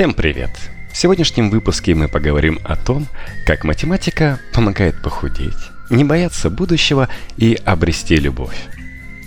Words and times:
Всем 0.00 0.14
привет! 0.14 0.50
В 0.90 0.96
сегодняшнем 0.96 1.50
выпуске 1.50 1.94
мы 1.94 2.08
поговорим 2.08 2.58
о 2.64 2.74
том, 2.74 3.06
как 3.44 3.64
математика 3.64 4.40
помогает 4.54 5.02
похудеть, 5.02 5.52
не 5.90 6.04
бояться 6.04 6.48
будущего 6.48 7.10
и 7.36 7.60
обрести 7.66 8.16
любовь. 8.16 8.56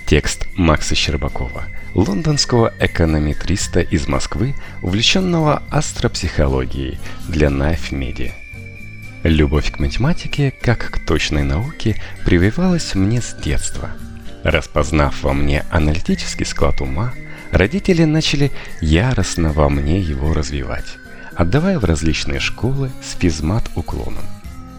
Текст 0.07 0.47
Макса 0.55 0.95
Щербакова, 0.95 1.65
лондонского 1.93 2.73
эконометриста 2.79 3.81
из 3.81 4.07
Москвы, 4.07 4.55
увлеченного 4.81 5.61
астропсихологией 5.69 6.97
для 7.27 7.49
Knife 7.49 7.91
Media. 7.91 8.31
Любовь 9.21 9.71
к 9.71 9.77
математике, 9.77 10.51
как 10.59 10.89
к 10.89 11.05
точной 11.05 11.43
науке, 11.43 12.01
прививалась 12.25 12.95
мне 12.95 13.21
с 13.21 13.35
детства. 13.35 13.91
Распознав 14.43 15.21
во 15.21 15.33
мне 15.33 15.65
аналитический 15.69 16.47
склад 16.47 16.81
ума, 16.81 17.13
родители 17.53 18.03
начали 18.03 18.51
яростно 18.81 19.53
во 19.53 19.69
мне 19.69 19.99
его 19.99 20.33
развивать, 20.33 20.97
отдавая 21.35 21.79
в 21.79 21.85
различные 21.85 22.39
школы 22.39 22.91
с 23.01 23.17
физмат 23.17 23.63
уклоном. 23.75 24.25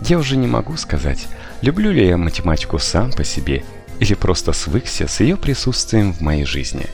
Я 0.03 0.19
уже 0.19 0.37
не 0.37 0.47
могу 0.47 0.77
сказать, 0.77 1.27
люблю 1.62 1.91
ли 1.91 2.07
я 2.07 2.17
математику 2.17 2.79
сам 2.79 3.12
по 3.12 3.25
себе 3.25 3.65
или 4.01 4.15
просто 4.15 4.53
свыкся 4.53 5.09
с 5.09 5.21
ее 5.21 5.37
присутствием 5.37 6.12
в 6.12 6.21
моей 6.21 6.45
жизни. 6.45 6.87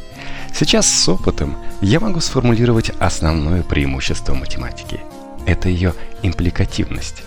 Сейчас 0.54 0.86
с 0.86 1.08
опытом 1.08 1.56
я 1.80 1.98
могу 1.98 2.20
сформулировать 2.20 2.90
основное 2.98 3.62
преимущество 3.62 4.34
математики. 4.34 5.00
Это 5.46 5.68
ее 5.68 5.94
импликативность 6.22 7.24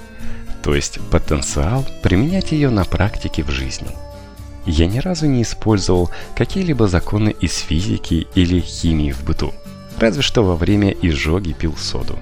то 0.64 0.74
есть 0.74 1.00
потенциал 1.12 1.86
применять 2.02 2.54
ее 2.54 2.70
на 2.70 2.86
практике 2.86 3.44
в 3.44 3.52
жизни. 3.52 3.90
Я 4.66 4.88
ни 4.88 5.00
разу 5.00 5.26
не 5.26 5.42
использовал 5.42 6.10
какие-либо 6.36 6.88
законы 6.88 7.36
из 7.40 7.58
физики 7.58 8.28
или 8.36 8.60
химии 8.60 9.12
в 9.12 9.24
быту, 9.24 9.54
разве 10.00 10.22
что 10.22 10.44
во 10.44 10.56
время 10.56 10.92
изжоги 10.92 11.54
пил 11.54 11.76
соду. 11.78 12.18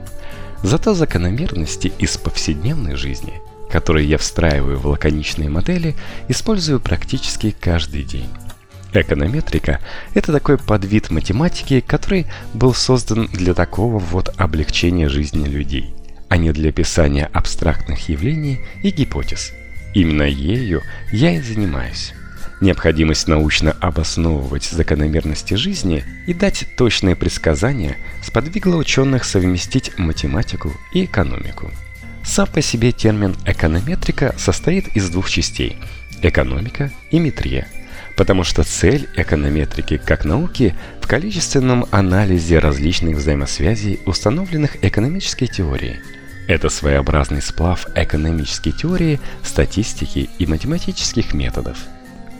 Зато 0.63 0.93
закономерности 0.93 1.91
из 1.99 2.17
повседневной 2.17 2.95
жизни, 2.95 3.41
которые 3.69 4.07
я 4.07 4.17
встраиваю 4.17 4.79
в 4.79 4.87
лаконичные 4.87 5.49
модели, 5.49 5.95
использую 6.27 6.79
практически 6.79 7.55
каждый 7.59 8.03
день. 8.03 8.29
Эконометрика– 8.93 9.79
это 10.13 10.33
такой 10.33 10.57
подвид 10.57 11.11
математики, 11.11 11.79
который 11.79 12.27
был 12.53 12.73
создан 12.73 13.27
для 13.27 13.53
такого 13.53 13.99
вот 13.99 14.33
облегчения 14.37 15.07
жизни 15.09 15.47
людей– 15.47 15.93
а 16.31 16.37
не 16.37 16.53
для 16.53 16.69
описания 16.69 17.29
абстрактных 17.33 18.07
явлений 18.07 18.61
и 18.83 18.89
гипотез. 18.89 19.51
Именно 19.93 20.23
ею 20.23 20.81
я 21.11 21.31
и 21.35 21.41
занимаюсь. 21.41 22.13
Необходимость 22.61 23.27
научно 23.27 23.75
обосновывать 23.81 24.65
закономерности 24.65 25.55
жизни 25.55 26.05
и 26.27 26.33
дать 26.35 26.67
точные 26.77 27.15
предсказания 27.15 27.97
сподвигла 28.23 28.75
ученых 28.75 29.23
совместить 29.23 29.97
математику 29.97 30.71
и 30.93 31.05
экономику. 31.05 31.71
Сам 32.23 32.47
по 32.47 32.61
себе 32.61 32.91
термин 32.91 33.35
«эконометрика» 33.47 34.35
состоит 34.37 34.95
из 34.95 35.09
двух 35.09 35.27
частей– 35.27 35.77
экономика 36.21 36.91
и 37.09 37.17
метрия, 37.17 37.67
потому 38.15 38.43
что 38.43 38.63
цель 38.63 39.09
эконометрики 39.15 39.97
как 39.97 40.23
науки 40.23 40.75
в 41.01 41.07
количественном 41.07 41.87
анализе 41.89 42.59
различных 42.59 43.17
взаимосвязей, 43.17 43.99
установленных 44.05 44.83
экономической 44.83 45.47
теорией– 45.47 45.95
это 46.47 46.69
своеобразный 46.69 47.41
сплав 47.41 47.87
экономической 47.95 48.71
теории, 48.71 49.19
статистики 49.43 50.29
и 50.37 50.45
математических 50.45 51.33
методов. 51.33 51.77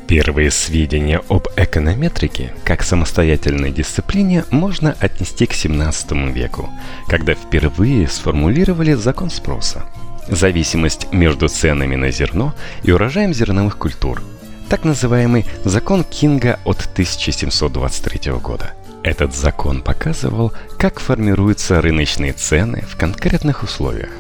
Первые 0.08 0.52
сведения 0.52 1.22
об 1.30 1.48
эконометрике 1.56 2.54
как 2.64 2.84
самостоятельной 2.84 3.72
дисциплине 3.72 4.44
можно 4.52 4.96
отнести 5.00 5.46
к 5.46 5.54
17 5.54 6.12
веку, 6.34 6.70
когда 7.08 7.34
впервые 7.34 8.08
сформулировали 8.08 8.94
закон 8.94 9.30
спроса. 9.30 9.86
Зависимость 10.28 11.12
между 11.12 11.48
ценами 11.48 11.96
на 11.96 12.12
зерно 12.12 12.54
и 12.84 12.92
урожаем 12.92 13.34
зерновых 13.34 13.78
культур. 13.78 14.22
Так 14.70 14.84
называемый 14.84 15.46
закон 15.64 16.04
Кинга 16.04 16.60
от 16.66 16.82
1723 16.94 18.32
года– 18.34 18.74
этот 19.04 19.36
закон 19.36 19.82
показывал, 19.82 20.54
как 20.78 21.00
формируются 21.00 21.82
рыночные 21.82 22.34
цены 22.34 22.84
в 22.88 22.96
конкретных 22.96 23.64
условиях. 23.64 24.12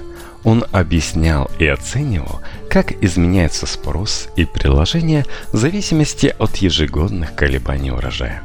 Он 0.43 0.65
объяснял 0.71 1.49
и 1.59 1.67
оценивал, 1.67 2.41
как 2.69 2.91
изменяется 3.03 3.65
спрос 3.65 4.29
и 4.35 4.45
предложение 4.45 5.25
в 5.51 5.57
зависимости 5.57 6.33
от 6.37 6.57
ежегодных 6.57 7.35
колебаний 7.35 7.91
урожая. 7.91 8.43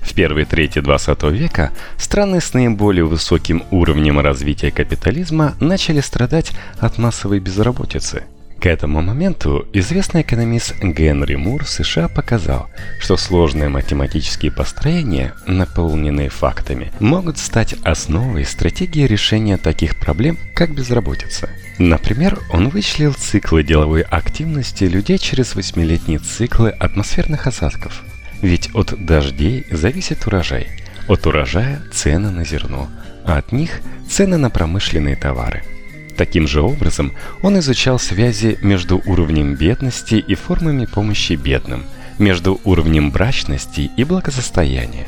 В 0.00 0.14
первой 0.14 0.44
трети 0.44 0.80
20 0.80 1.22
века 1.24 1.72
страны 1.98 2.40
с 2.40 2.54
наиболее 2.54 3.04
высоким 3.04 3.64
уровнем 3.70 4.20
развития 4.20 4.70
капитализма 4.70 5.54
начали 5.60 6.00
страдать 6.00 6.52
от 6.78 6.98
массовой 6.98 7.40
безработицы– 7.40 8.24
к 8.60 8.66
этому 8.66 9.02
моменту 9.02 9.68
известный 9.72 10.22
экономист 10.22 10.74
Генри 10.82 11.34
Мур 11.36 11.66
США 11.66 12.08
показал, 12.08 12.68
что 12.98 13.16
сложные 13.16 13.68
математические 13.68 14.50
построения, 14.50 15.34
наполненные 15.46 16.30
фактами, 16.30 16.90
могут 16.98 17.38
стать 17.38 17.74
основой 17.84 18.44
стратегии 18.44 19.06
решения 19.06 19.58
таких 19.58 19.98
проблем, 19.98 20.38
как 20.54 20.74
безработица. 20.74 21.50
Например, 21.78 22.38
он 22.50 22.70
вычислил 22.70 23.12
циклы 23.12 23.62
деловой 23.62 24.00
активности 24.02 24.84
людей 24.84 25.18
через 25.18 25.54
восьмилетние 25.54 26.18
циклы 26.18 26.70
атмосферных 26.70 27.46
осадков. 27.46 28.02
Ведь 28.40 28.70
от 28.74 28.94
дождей 29.04 29.66
зависит 29.70 30.26
урожай, 30.26 30.68
от 31.08 31.26
урожая– 31.26 31.82
цены 31.92 32.30
на 32.30 32.44
зерно, 32.44 32.88
а 33.24 33.36
от 33.36 33.52
них– 33.52 33.80
цены 34.10 34.38
на 34.38 34.48
промышленные 34.50 35.16
товары– 35.16 35.62
Таким 36.16 36.48
же 36.48 36.62
образом, 36.62 37.12
он 37.42 37.58
изучал 37.58 37.98
связи 37.98 38.58
между 38.62 39.02
уровнем 39.04 39.54
бедности 39.54 40.14
и 40.14 40.34
формами 40.34 40.86
помощи 40.86 41.34
бедным, 41.34 41.84
между 42.18 42.58
уровнем 42.64 43.10
брачности 43.10 43.90
и 43.96 44.04
благосостояния. 44.04 45.06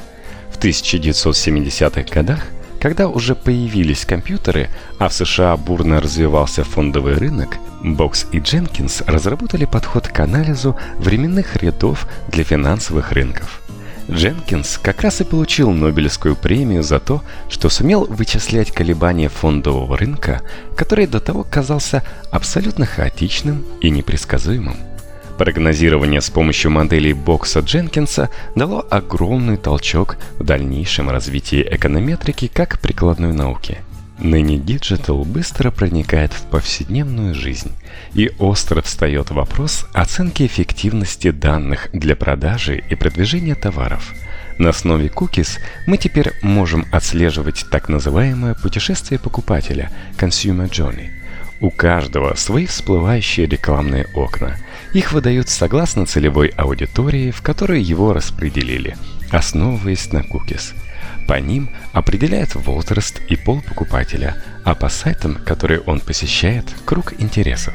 В 0.50 0.58
1970-х 0.58 2.12
годах, 2.12 2.46
когда 2.78 3.08
уже 3.08 3.34
появились 3.34 4.04
компьютеры, 4.04 4.68
а 4.98 5.08
в 5.08 5.14
США 5.14 5.56
бурно 5.56 6.00
развивался 6.00 6.62
фондовый 6.62 7.14
рынок, 7.14 7.56
Бокс 7.82 8.26
и 8.32 8.40
Дженкинс 8.40 9.02
разработали 9.06 9.64
подход 9.64 10.08
к 10.08 10.20
анализу 10.20 10.76
временных 10.98 11.56
рядов 11.56 12.06
для 12.30 12.44
финансовых 12.44 13.12
рынков– 13.12 13.62
Дженкинс 14.10 14.78
как 14.78 15.02
раз 15.02 15.20
и 15.20 15.24
получил 15.24 15.70
Нобелевскую 15.70 16.34
премию 16.34 16.82
за 16.82 16.98
то, 16.98 17.22
что 17.48 17.68
сумел 17.68 18.06
вычислять 18.06 18.70
колебания 18.70 19.28
фондового 19.28 19.96
рынка, 19.96 20.40
который 20.76 21.06
до 21.06 21.20
того 21.20 21.44
казался 21.44 22.02
абсолютно 22.30 22.86
хаотичным 22.86 23.64
и 23.80 23.90
непредсказуемым. 23.90 24.76
Прогнозирование 25.36 26.20
с 26.20 26.30
помощью 26.30 26.70
моделей 26.70 27.12
Бокса 27.12 27.60
Дженкинса 27.60 28.30
дало 28.56 28.84
огромный 28.90 29.56
толчок 29.56 30.16
в 30.38 30.44
дальнейшем 30.44 31.10
развитии 31.10 31.66
эконометрики 31.70 32.50
как 32.52 32.80
прикладной 32.80 33.32
науки– 33.32 33.78
Ныне 34.18 34.58
digital 34.58 35.24
быстро 35.24 35.70
проникает 35.70 36.32
в 36.32 36.42
повседневную 36.46 37.34
жизнь, 37.34 37.72
и 38.14 38.32
остро 38.38 38.82
встает 38.82 39.30
вопрос 39.30 39.86
оценки 39.92 40.44
эффективности 40.44 41.30
данных 41.30 41.88
для 41.92 42.16
продажи 42.16 42.82
и 42.90 42.94
продвижения 42.96 43.54
товаров. 43.54 44.12
На 44.58 44.70
основе 44.70 45.06
cookies 45.06 45.60
мы 45.86 45.98
теперь 45.98 46.32
можем 46.42 46.84
отслеживать 46.90 47.64
так 47.70 47.88
называемое 47.88 48.54
путешествие 48.54 49.20
покупателя– 49.20 49.92
Consumer 50.18 50.68
Journey. 50.68 51.10
У 51.60 51.70
каждого 51.70 52.34
свои 52.34 52.66
всплывающие 52.66 53.46
рекламные 53.46 54.06
окна. 54.14 54.56
Их 54.94 55.12
выдают 55.12 55.48
согласно 55.48 56.06
целевой 56.06 56.48
аудитории, 56.48 57.30
в 57.30 57.40
которой 57.42 57.82
его 57.82 58.12
распределили, 58.12 58.96
основываясь 59.30 60.12
на 60.12 60.18
cookies– 60.18 60.74
по 61.28 61.38
ним 61.38 61.68
определяет 61.92 62.54
возраст 62.54 63.20
и 63.28 63.36
пол 63.36 63.60
покупателя, 63.60 64.42
а 64.64 64.74
по 64.74 64.88
сайтам, 64.88 65.36
которые 65.44 65.80
он 65.80 66.00
посещает, 66.00 66.64
круг 66.86 67.12
интересов. 67.20 67.74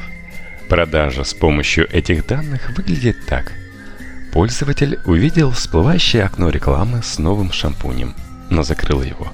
Продажа 0.68 1.22
с 1.22 1.32
помощью 1.32 1.88
этих 1.88 2.26
данных 2.26 2.76
выглядит 2.76 3.24
так. 3.26 3.52
Пользователь 4.32 4.98
увидел 5.06 5.52
всплывающее 5.52 6.24
окно 6.24 6.50
рекламы 6.50 7.02
с 7.04 7.18
новым 7.20 7.52
шампунем, 7.52 8.16
но 8.50 8.64
закрыл 8.64 9.02
его. 9.02 9.32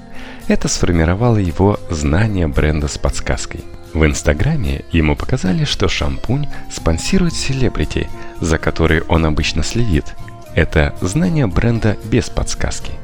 Это 0.48 0.68
сформировало 0.68 1.38
его 1.38 1.80
знание 1.88 2.46
бренда 2.46 2.88
с 2.88 2.98
подсказкой. 2.98 3.64
В 3.94 4.04
Инстаграме 4.04 4.84
ему 4.92 5.16
показали, 5.16 5.64
что 5.64 5.88
шампунь 5.88 6.46
спонсирует 6.70 7.32
селебрити, 7.32 8.10
за 8.40 8.58
которой 8.58 9.00
он 9.00 9.24
обычно 9.24 9.62
следит. 9.62 10.14
Это 10.54 10.94
знание 11.00 11.46
бренда 11.46 11.96
без 12.04 12.28
подсказки– 12.28 12.92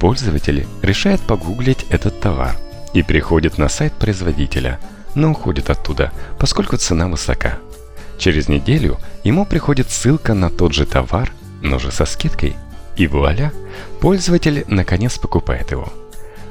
Пользователи 0.00 0.66
решают 0.82 1.22
погуглить 1.22 1.86
этот 1.88 2.20
товар 2.20 2.56
и 2.92 3.02
приходят 3.02 3.58
на 3.58 3.68
сайт 3.68 3.92
производителя, 3.94 4.78
но 5.14 5.30
уходят 5.30 5.70
оттуда, 5.70 6.12
поскольку 6.38 6.76
цена 6.76 7.08
высока. 7.08 7.58
Через 8.18 8.48
неделю 8.48 8.98
ему 9.24 9.44
приходит 9.44 9.90
ссылка 9.90 10.34
на 10.34 10.50
тот 10.50 10.72
же 10.72 10.86
товар, 10.86 11.32
но 11.62 11.78
же 11.78 11.90
со 11.90 12.04
скидкой. 12.04 12.56
И 12.96 13.06
вуаля, 13.06 13.52
пользователь 14.00 14.64
наконец 14.68 15.18
покупает 15.18 15.70
его. 15.70 15.92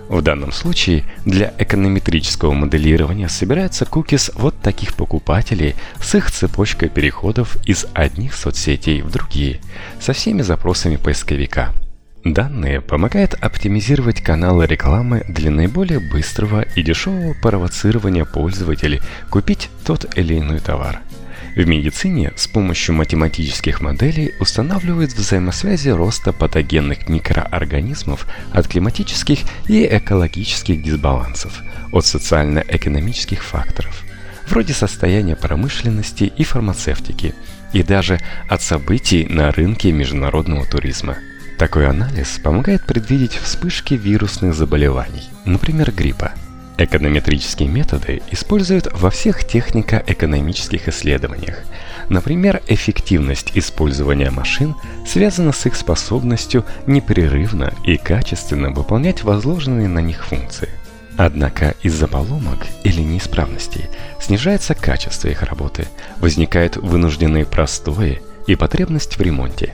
В 0.10 0.22
данном 0.22 0.52
случае 0.52 1.04
для 1.26 1.52
эконометрического 1.58 2.52
моделирования 2.54 3.28
собираются 3.28 3.86
кукис 3.86 4.30
вот 4.36 4.56
таких 4.62 4.94
покупателей 4.94 5.76
с 6.00 6.14
их 6.14 6.30
цепочкой 6.30 6.90
переходов 6.90 7.58
из 7.66 7.88
одних 7.94 8.36
соцсетей 8.36 9.02
в 9.02 9.10
другие, 9.10 9.62
со 10.00 10.14
всеми 10.14 10.44
запросами 10.44 10.98
поисковика. 10.98 11.74
Данные 12.26 12.82
помогают 12.82 13.36
оптимизировать 13.36 14.20
каналы 14.20 14.66
рекламы 14.66 15.24
для 15.30 15.52
наиболее 15.52 16.00
быстрого 16.00 16.64
и 16.76 16.82
дешевого 16.82 17.36
провоцирования 17.36 18.26
пользователей 18.26 19.00
купить 19.30 19.70
тот 19.86 20.18
или 20.18 20.40
иной 20.40 20.60
товар. 20.60 21.02
В 21.56 21.68
медицине 21.68 22.34
с 22.36 22.48
помощью 22.48 22.96
математических 22.96 23.80
моделей 23.80 24.34
устанавливают 24.40 25.14
взаимосвязи 25.14 25.90
роста 25.90 26.34
патогенных 26.34 27.08
микроорганизмов 27.08 28.26
от 28.52 28.68
климатических 28.68 29.42
и 29.68 29.86
экологических 29.86 30.82
дисбалансов, 30.82 31.62
от 31.92 32.08
социально-экономических 32.08 33.44
факторов, 33.44 34.04
вроде 34.50 34.74
состояния 34.74 35.36
промышленности 35.36 36.24
и 36.36 36.44
фармацевтики, 36.44 37.36
и 37.72 37.84
даже 37.84 38.20
от 38.50 38.64
событий 38.64 39.28
на 39.30 39.52
рынке 39.52 39.92
международного 39.92 40.66
туризма. 40.66 41.18
Такой 41.58 41.88
анализ 41.88 42.40
помогает 42.44 42.86
предвидеть 42.86 43.34
вспышки 43.34 43.94
вирусных 43.94 44.54
заболеваний, 44.54 45.30
например, 45.46 45.92
гриппа– 45.92 46.32
Эконометрические 46.78 47.70
методы 47.70 48.22
используют 48.32 48.90
во 48.92 49.10
всех 49.10 49.46
технико-экономических 49.46 50.90
исследованиях. 50.90 51.60
Например, 52.10 52.62
эффективность 52.68 53.52
использования 53.56 54.30
машин 54.30 54.76
связана 55.08 55.54
с 55.54 55.66
их 55.66 55.76
способностью 55.76 56.66
непрерывно 56.86 57.74
и 57.86 57.96
качественно 57.96 58.72
выполнять 58.72 59.24
возложенные 59.24 59.88
на 59.88 60.00
них 60.00 60.26
функции. 60.26 60.70
Однако 61.18 61.76
из-за 61.82 62.08
поломок 62.08 62.68
или 62.84 63.00
неисправностей 63.00 63.86
снижается 64.20 64.76
качество 64.76 65.30
их 65.30 65.44
работы, 65.44 65.88
возникает 66.18 66.76
вынужденное 66.76 67.46
простое 67.46 68.20
и 68.48 68.56
потребность 68.56 69.18
в 69.18 69.22
ремонте. 69.22 69.74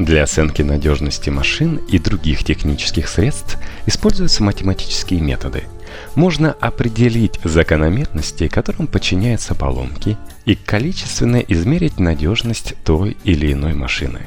Для 0.00 0.24
оценки 0.24 0.62
надежности 0.62 1.30
машин 1.30 1.76
и 1.76 1.98
других 1.98 2.42
технических 2.42 3.06
средств 3.06 3.56
используются 3.86 4.42
математические 4.42 5.20
методы– 5.20 5.62
можно 6.14 6.52
определить 6.52 7.38
закономерности, 7.44 8.48
которым 8.48 8.86
подчиняются 8.86 9.54
поломки, 9.54 10.16
и 10.44 10.54
количественно 10.54 11.36
измерить 11.36 11.98
надежность 11.98 12.74
той 12.84 13.16
или 13.24 13.52
иной 13.52 13.74
машины. 13.74 14.20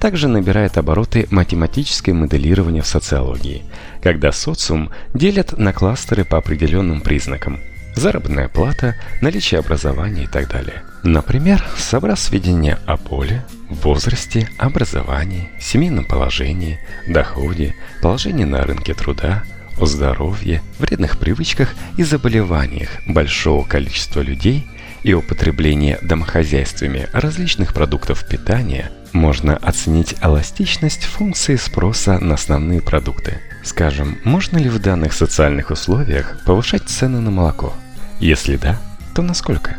Также 0.00 0.28
набирает 0.28 0.78
обороты 0.78 1.28
математическое 1.30 2.12
моделирование 2.12 2.82
в 2.82 2.88
социологии, 2.88 3.62
когда 4.02 4.32
социум 4.32 4.90
делят 5.14 5.56
на 5.58 5.72
кластеры 5.72 6.24
по 6.24 6.38
определенным 6.38 7.02
признакам– 7.02 7.60
заработная 7.94 8.48
плата, 8.48 8.96
наличие 9.20 9.60
образования 9.60 10.24
и 10.24 10.26
так 10.28 10.48
далее. 10.48 10.82
Например, 11.02 11.64
собрав 11.76 12.18
сведения 12.18 12.78
о 12.86 12.96
поле, 12.96 13.44
возрасте, 13.68 14.48
образовании, 14.56 15.50
семейном 15.60 16.04
положении, 16.04 16.78
доходе, 17.08 17.74
положении 18.00 18.44
на 18.44 18.62
рынке 18.62 18.94
труда, 18.94 19.42
о 19.80 19.86
здоровье, 19.86 20.62
вредных 20.78 21.18
привычках 21.18 21.74
и 21.96 22.04
заболеваниях 22.04 22.90
большого 23.06 23.64
количества 23.64 24.20
людей 24.20 24.66
и 25.02 25.12
употреблении 25.14 25.98
домохозяйствами 26.02 27.08
различных 27.12 27.74
продуктов 27.74 28.24
питания 28.28 28.92
можно 29.12 29.56
оценить 29.56 30.14
эластичность 30.22 31.04
функции 31.04 31.56
спроса 31.56 32.18
на 32.18 32.34
основные 32.34 32.80
продукты. 32.80 33.40
Скажем, 33.64 34.18
можно 34.24 34.58
ли 34.58 34.68
в 34.68 34.78
данных 34.78 35.12
социальных 35.12 35.70
условиях 35.70 36.38
повышать 36.46 36.88
цены 36.88 37.20
на 37.20 37.30
молоко? 37.30 37.74
Если 38.20 38.56
да, 38.56 38.80
то 39.14 39.22
насколько? 39.22 39.76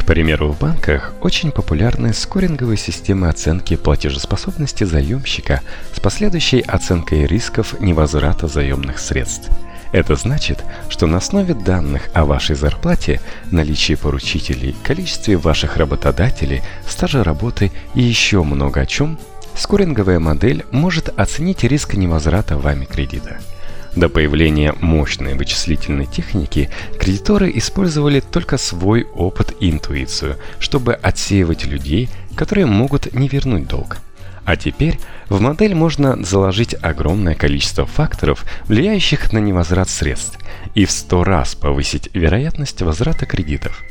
К 0.00 0.04
примеру, 0.10 0.48
в 0.48 0.58
банках 0.58 1.12
очень 1.20 1.52
популярны 1.52 2.14
скоринговые 2.14 2.78
системы 2.78 3.28
оценки 3.28 3.76
платежеспособности 3.76 4.82
заемщика 4.82 5.60
с 5.94 6.00
последующей 6.00 6.62
оценкой 6.62 7.26
рисков 7.26 7.78
невозврата 7.80 8.48
заемных 8.48 8.98
средств. 8.98 9.50
Это 9.92 10.16
значит, 10.16 10.64
что 10.88 11.06
на 11.06 11.18
основе 11.18 11.52
данных 11.52 12.08
о 12.14 12.24
вашей 12.24 12.56
зарплате, 12.56 13.20
наличии 13.50 13.94
поручителей, 13.94 14.74
количестве 14.82 15.36
ваших 15.36 15.76
работодателей, 15.76 16.62
стаже 16.88 17.22
работы 17.22 17.70
и 17.94 18.00
еще 18.00 18.42
много 18.42 18.80
о 18.80 18.86
чем, 18.86 19.18
скоринговая 19.54 20.18
модель 20.18 20.64
может 20.72 21.10
оценить 21.20 21.62
риск 21.62 21.94
невозврата 21.94 22.56
вами 22.56 22.86
кредита– 22.86 23.38
до 23.96 24.08
появления 24.08 24.74
мощной 24.80 25.34
вычислительной 25.34 26.06
техники 26.06 26.70
кредиторы 26.98 27.50
использовали 27.54 28.20
только 28.20 28.56
свой 28.56 29.04
опыт 29.04 29.54
и 29.60 29.70
интуицию, 29.70 30.36
чтобы 30.58 30.94
отсеивать 30.94 31.66
людей, 31.66 32.08
которые 32.36 32.66
могут 32.66 33.12
не 33.14 33.28
вернуть 33.28 33.66
долг. 33.66 33.98
А 34.44 34.56
теперь 34.56 34.98
в 35.28 35.40
модель 35.40 35.74
можно 35.74 36.22
заложить 36.24 36.74
огромное 36.80 37.34
количество 37.34 37.86
факторов, 37.86 38.44
влияющих 38.66 39.32
на 39.32 39.38
невозврат 39.38 39.88
средств, 39.88 40.38
и 40.74 40.84
в 40.84 40.90
100 40.90 41.24
раз 41.24 41.54
повысить 41.54 42.10
вероятность 42.14 42.82
возврата 42.82 43.26
кредитов– 43.26 43.82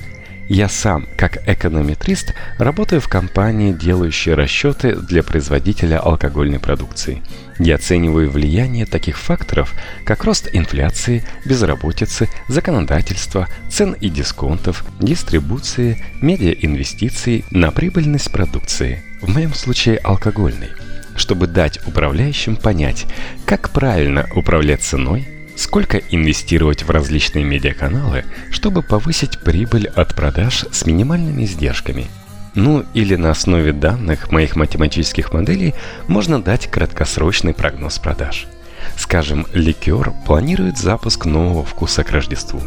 я 0.50 0.68
сам, 0.68 1.08
как 1.16 1.48
эконометрист, 1.48 2.34
работаю 2.58 3.02
в 3.02 3.08
компании, 3.08 3.72
делающей 3.72 4.34
расчеты 4.34 4.96
для 4.96 5.22
производителя 5.22 6.00
алкогольной 6.00 6.60
продукции. 6.60 7.22
Я 7.60 7.76
оцениваю 7.76 8.32
влияние 8.32 8.88
таких 8.88 9.18
факторов, 9.18 9.76
как 10.06 10.24
рост 10.24 10.50
инфляции, 10.52 11.24
безработицы, 11.46 12.30
законодательства, 12.48 13.48
цен 13.70 13.94
и 13.94 14.10
дисконтов, 14.10 14.84
дистрибуции, 15.00 16.04
медиаинвестиций 16.20 17.46
на 17.52 17.70
прибыльность 17.72 18.32
продукции, 18.32 19.04
в 19.22 19.30
моем 19.30 19.54
случае 19.54 19.98
алкогольной, 19.98 20.70
чтобы 21.16 21.46
дать 21.46 21.80
управляющим 21.86 22.56
понять, 22.56 23.06
как 23.46 23.70
правильно 23.70 24.28
управлять 24.36 24.82
ценой, 24.82 25.28
Сколько 25.60 25.98
инвестировать 25.98 26.84
в 26.84 26.90
различные 26.90 27.44
медиаканалы, 27.44 28.24
чтобы 28.50 28.82
повысить 28.82 29.42
прибыль 29.42 29.90
от 29.90 30.16
продаж 30.16 30.64
с 30.72 30.86
минимальными 30.86 31.44
издержками? 31.44 32.08
Ну 32.56 32.86
или 32.94 33.16
на 33.16 33.32
основе 33.32 33.74
данных 33.74 34.32
моих 34.32 34.56
математических 34.56 35.34
моделей 35.34 35.76
можно 36.08 36.42
дать 36.42 36.68
краткосрочный 36.68 37.54
прогноз 37.54 38.00
продаж. 38.00 38.48
Скажем, 38.96 39.48
ликер 39.52 40.14
планирует 40.26 40.78
запуск 40.78 41.26
нового 41.26 41.66
вкуса 41.66 42.06
к 42.06 42.12
Рождеству. 42.12 42.62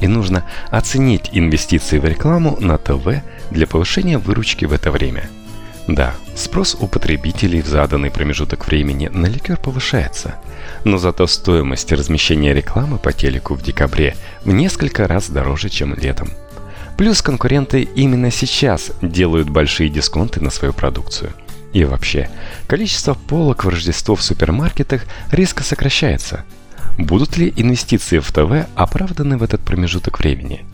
И 0.00 0.06
нужно 0.06 0.44
оценить 0.70 1.30
инвестиции 1.32 1.98
в 1.98 2.04
рекламу 2.04 2.58
на 2.60 2.78
ТВ 2.78 3.24
для 3.50 3.66
повышения 3.66 4.18
выручки 4.18 4.66
в 4.66 4.72
это 4.72 4.92
время. 4.92 5.28
Да, 5.86 6.14
спрос 6.34 6.76
у 6.80 6.86
потребителей 6.88 7.62
в 7.62 7.66
заданный 7.66 8.10
промежуток 8.10 8.66
времени 8.66 9.08
на 9.08 9.26
ликер 9.26 9.56
повышается– 9.56 10.36
но 10.84 10.98
зато 10.98 11.26
стоимость 11.26 11.92
размещения 11.92 12.54
рекламы 12.54 12.98
по 12.98 13.12
телеку 13.12 13.54
в 13.54 13.62
декабре 13.62 14.16
в 14.44 14.52
несколько 14.52 15.08
раз 15.08 15.28
дороже, 15.28 15.68
чем 15.68 15.94
летом. 15.94 16.30
Плюс 16.96 17.22
конкуренты 17.22 17.82
именно 17.82 18.30
сейчас 18.30 18.92
делают 19.02 19.50
большие 19.50 19.90
дисконты 19.90 20.40
на 20.40 20.50
свою 20.50 20.72
продукцию. 20.72 21.32
И 21.72 21.84
вообще, 21.84 22.30
количество 22.68 23.14
полок 23.14 23.64
в 23.64 23.68
Рождество 23.68 24.14
в 24.14 24.22
супермаркетах 24.22 25.02
резко 25.30 25.62
сокращается. 25.62 26.44
Будут 26.96 27.36
ли 27.36 27.52
инвестиции 27.56 28.18
в 28.18 28.32
ТВ 28.32 28.68
оправданы 28.74 29.36
в 29.36 29.42
этот 29.42 29.60
промежуток 29.60 30.20
времени? 30.20 30.64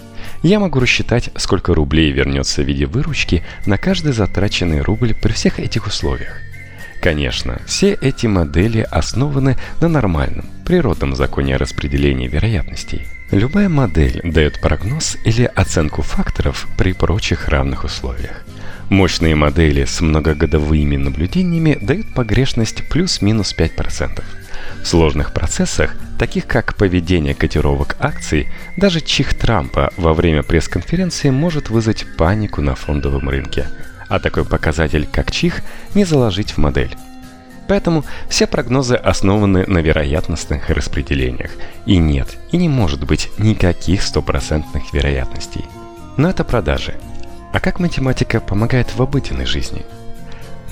Я 0.43 0.59
могу 0.59 0.81
рассчитать, 0.81 1.31
сколько 1.37 1.73
рублей 1.73 2.11
вернется 2.11 2.63
в 2.63 2.67
виде 2.67 2.87
выручки 2.87 3.45
на 3.65 3.79
каждый 3.79 4.13
затраченный 4.13 4.81
рубль 4.81 5.15
при 5.15 5.33
всех 5.33 5.61
этих 5.61 5.87
условиях. 5.87 6.37
Конечно, 7.01 7.61
все 7.67 7.95
эти 7.95 8.27
модели 8.27 8.87
основаны 8.91 9.57
на 9.81 9.89
нормальном, 9.89 10.47
природном 10.65 11.15
законе 11.15 11.57
распределения 11.57 12.29
вероятностей. 12.29 13.03
Любая 13.31 13.69
модель 13.69 14.21
дает 14.25 14.61
прогноз 14.61 15.17
или 15.25 15.45
оценку 15.45 16.03
факторов 16.03 16.69
при 16.77 16.93
прочих 16.93 17.49
равных 17.49 17.85
условиях. 17.85 18.45
Мощные 18.89 19.35
модели 19.35 19.85
с 19.85 20.01
многогодовыми 20.01 20.97
наблюдениями 20.97 21.79
дают 21.81 22.13
погрешность 22.15 22.89
плюс-минус 22.89 23.55
5%. 23.57 24.23
В 24.83 24.87
сложных 24.87 25.33
процессах, 25.33 25.95
таких 26.19 26.47
как 26.47 26.77
поведение 26.77 27.35
котировок 27.35 27.97
акций, 27.99 28.49
даже 28.77 29.01
чих 29.01 29.35
Трампа 29.35 29.93
во 29.97 30.15
время 30.15 30.43
пресс-конференции 30.43 31.31
может 31.31 31.71
вызвать 31.71 32.07
панику 32.17 32.61
на 32.61 32.75
фондовом 32.75 33.29
рынке– 33.29 33.67
а 34.13 34.19
такой 34.19 34.45
показатель, 34.45 35.09
как 35.11 35.31
чих, 35.31 35.63
не 35.95 36.05
заложить 36.05 36.51
в 36.51 36.59
модель. 36.59 36.95
Поэтому 37.67 38.05
все 38.29 38.47
прогнозы 38.47 38.95
основаны 38.95 39.65
на 39.67 39.79
вероятностных 39.79 40.69
распределениях. 40.69 41.53
И 41.87 41.97
нет, 41.97 42.29
и 42.51 42.59
не 42.59 42.69
может 42.69 43.07
быть 43.07 43.31
никаких 43.39 44.03
стопроцентных 44.03 44.93
вероятностей. 44.93 45.65
Но 46.19 46.29
это 46.29 46.45
продажи. 46.45 46.95
А 47.55 47.61
как 47.61 47.81
математика 47.81 48.41
помогает 48.41 48.95
в 48.95 49.01
обыденной 49.01 49.47
жизни? 49.47 49.87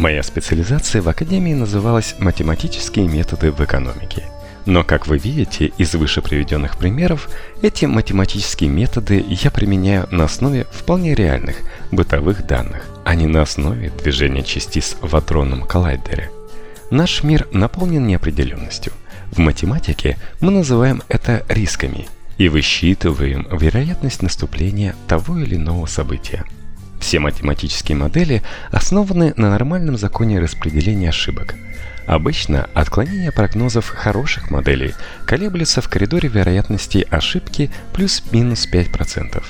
Моя 0.00 0.23
специализация 0.23 1.02
в 1.02 1.11
академии 1.11 1.52
называлась 1.52 2.14
«Математические 2.19 3.07
методы 3.07 3.52
в 3.52 3.62
экономике». 3.62 4.25
Но, 4.64 4.83
как 4.83 5.07
вы 5.07 5.19
видите 5.19 5.73
из 5.76 5.95
выше 5.95 6.23
приведенных 6.23 6.78
примеров, 6.78 7.28
эти 7.61 7.85
математические 7.85 8.71
методы 8.71 9.23
я 9.28 9.50
применяю 9.50 10.09
на 10.11 10.25
основе 10.25 10.66
вполне 10.73 11.14
реальных 11.14 11.57
бытовых 11.90 12.47
данных, 12.47 12.83
а 13.04 13.14
не 13.14 13.26
на 13.26 13.42
основе 13.42 13.92
движения 14.02 14.42
частиц 14.42 14.97
в 15.02 15.14
адронном 15.14 15.66
коллайдере. 15.66 16.30
Наш 16.90 17.23
мир 17.23 17.47
наполнен 17.52 18.07
неопределенностью. 18.07 18.95
В 19.30 19.37
математике 19.37 20.16
мы 20.40 20.50
называем 20.50 21.02
это 21.11 21.45
рисками 21.47 22.09
и 22.38 22.49
высчитываем 22.49 23.47
вероятность 23.52 24.23
наступления 24.23 24.97
того 25.07 25.37
или 25.37 25.57
иного 25.57 25.85
события. 25.85 26.47
Все 27.00 27.19
математические 27.19 27.97
модели 27.97 28.42
основаны 28.71 29.35
на 29.37 29.50
нормальном 29.50 29.97
законе 29.97 30.38
распределения 30.38 31.09
ошибок– 31.09 31.54
Обычно 32.11 32.69
отклонение 32.75 33.30
прогнозов 33.30 33.88
хороших 33.88 34.50
моделей 34.50 34.95
колеблется 35.26 35.80
в 35.80 35.88
коридоре 35.88 36.28
вероятности 36.28 37.07
ошибки 37.09 37.71
плюс-минус 37.92 38.69
5%. 38.69 39.40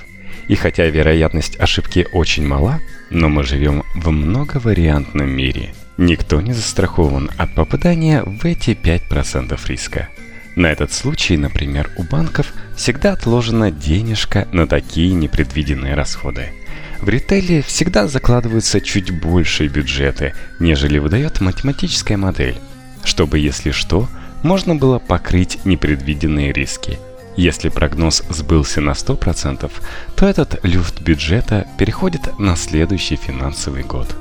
И 0.49 0.54
хотя 0.57 0.85
вероятность 0.85 1.59
ошибки 1.59 2.07
очень 2.12 2.47
мала, 2.47 2.80
но 3.09 3.30
мы 3.30 3.45
живем 3.45 3.83
в 3.95 4.11
многовариантном 4.11 5.30
мире. 5.30 5.75
Никто 5.97 6.42
не 6.42 6.52
застрахован 6.52 7.30
от 7.38 7.54
попадания 7.54 8.23
в 8.25 8.45
эти 8.45 8.73
5% 8.73 9.59
риска. 9.66 10.11
На 10.54 10.66
этот 10.66 10.92
случай, 10.92 11.38
например, 11.38 11.90
у 11.97 12.02
банков 12.02 12.52
всегда 12.76 13.14
отложена 13.14 13.71
денежка 13.71 14.47
на 14.52 14.66
такие 14.66 15.14
непредвиденные 15.14 15.95
расходы– 15.95 16.52
в 17.00 17.09
ритейле 17.09 17.62
всегда 17.62 18.07
закладываются 18.09 18.80
чуть 18.80 19.11
большие 19.11 19.69
бюджеты, 19.69 20.35
нежели 20.59 20.99
выдает 20.99 21.40
математическая 21.40 22.16
модель, 22.16 22.57
чтобы, 23.04 23.38
если 23.38 23.71
что, 23.71 24.09
можно 24.42 24.75
было 24.75 24.99
покрыть 24.99 25.64
непредвиденные 25.64 26.52
риски. 26.52 26.99
Если 27.37 27.69
прогноз 27.69 28.23
сбылся 28.28 28.80
на 28.80 28.90
100%, 28.90 29.71
то 30.14 30.26
этот 30.26 30.62
люфт 30.64 31.00
бюджета 31.00 31.66
переходит 31.78 32.38
на 32.38 32.57
следующий 32.57 33.16
финансовый 33.16 33.83
год. 33.83 34.14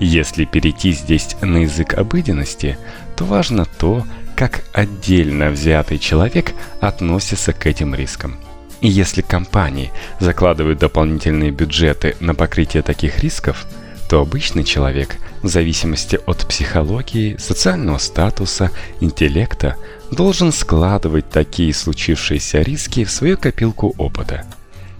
Если 0.00 0.44
перейти 0.44 0.92
здесь 0.92 1.36
на 1.40 1.58
язык 1.58 1.94
обыденности, 1.94 2.78
то 3.16 3.24
важно 3.24 3.64
то, 3.64 4.04
как 4.34 4.64
отдельно 4.72 5.50
взятый 5.50 5.98
человек 5.98 6.52
относится 6.80 7.52
к 7.52 7.66
этим 7.66 7.94
рискам– 7.94 8.36
и 8.84 8.88
если 8.88 9.22
компании 9.22 9.90
закладывают 10.20 10.78
дополнительные 10.78 11.50
бюджеты 11.50 12.16
на 12.20 12.34
покрытие 12.34 12.82
таких 12.82 13.20
рисков, 13.20 13.64
то 14.10 14.20
обычный 14.20 14.62
человек, 14.62 15.16
в 15.42 15.48
зависимости 15.48 16.20
от 16.26 16.46
психологии, 16.46 17.38
социального 17.38 17.96
статуса, 17.96 18.70
интеллекта, 19.00 19.76
должен 20.10 20.52
складывать 20.52 21.30
такие 21.30 21.72
случившиеся 21.72 22.60
риски 22.60 23.04
в 23.04 23.10
свою 23.10 23.38
копилку 23.38 23.94
опыта. 23.96 24.44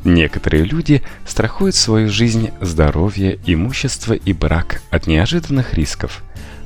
Некоторые 0.03 0.65
люди 0.65 1.03
страхуют 1.27 1.75
свою 1.75 2.09
жизнь, 2.09 2.53
здоровье, 2.63 3.39
имущество 3.45 4.15
и 4.15 4.33
брак 4.33 4.81
от 4.91 5.07
неожиданных 5.07 5.75
рисков, 5.75 6.23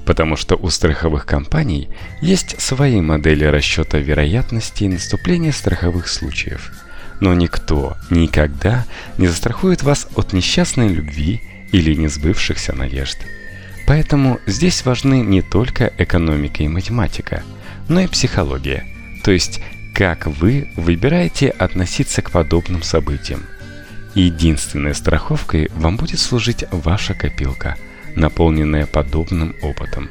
потому 0.07 0.37
что 0.37 0.55
у 0.55 0.71
страховых 0.71 1.27
компаний 1.27 1.89
есть 2.23 2.61
свои 2.61 3.01
модели 3.01 3.45
расчета 3.45 3.99
вероятности 3.99 4.85
наступления 4.85 5.51
страховых 5.51 6.07
случаев– 6.07 6.71
но 7.21 7.35
никто 7.35 7.97
никогда 8.11 8.87
не 9.17 9.27
застрахует 9.27 9.83
вас 9.83 10.09
от 10.15 10.33
несчастной 10.33 10.89
любви 10.89 11.41
или 11.73 11.95
несбывшихся 11.95 12.75
надежд. 12.75 13.19
Поэтому 13.87 14.39
здесь 14.47 14.85
важны 14.85 15.21
не 15.21 15.43
только 15.43 15.93
экономика 15.99 16.63
и 16.63 16.69
математика, 16.69 17.43
но 17.89 18.01
и 18.01 18.07
психология, 18.07 18.85
то 19.25 19.31
есть 19.31 19.61
как 19.95 20.27
вы 20.27 20.69
выбираете 20.77 21.49
относиться 21.49 22.23
к 22.23 22.31
подобным 22.31 22.83
событиям. 22.83 23.43
Единственной 24.15 24.95
страховкой 24.95 25.71
вам 25.75 25.97
будет 25.97 26.21
служить 26.21 26.65
ваша 26.71 27.15
копилка, 27.15 27.77
наполненная 28.15 28.87
подобным 28.87 29.57
опытом. 29.63 30.09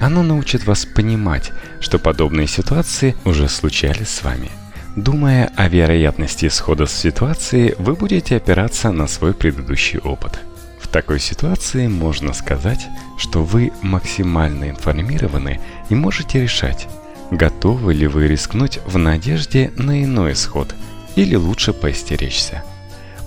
Оно 0.00 0.22
научит 0.22 0.64
вас 0.64 0.86
понимать, 0.86 1.50
что 1.80 1.98
подобные 1.98 2.46
ситуации 2.46 3.16
уже 3.24 3.48
случались 3.48 4.08
с 4.08 4.22
вами– 4.22 4.50
Думая 4.98 5.52
о 5.54 5.68
вероятности 5.68 6.46
исхода 6.46 6.88
ситуации, 6.88 7.76
вы 7.78 7.94
будете 7.94 8.34
опираться 8.34 8.90
на 8.90 9.06
свой 9.06 9.32
предыдущий 9.32 10.00
опыт. 10.00 10.40
В 10.80 10.88
такой 10.88 11.20
ситуации 11.20 11.86
можно 11.86 12.32
сказать, 12.32 12.88
что 13.16 13.44
вы 13.44 13.70
максимально 13.80 14.70
информированы 14.70 15.60
и 15.88 15.94
можете 15.94 16.42
решать, 16.42 16.88
готовы 17.30 17.94
ли 17.94 18.08
вы 18.08 18.26
рискнуть 18.26 18.80
в 18.86 18.98
надежде 18.98 19.70
на 19.76 20.02
иной 20.02 20.32
исход 20.32 20.74
или 21.14 21.36
лучше 21.36 21.72
поистеречься. 21.72 22.64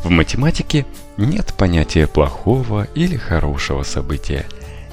В 0.03 0.09
математике 0.09 0.85
нет 1.15 1.53
понятия 1.57 2.05
плохого 2.05 2.85
или 2.95 3.15
хорошего 3.15 3.83
события. 3.83 4.45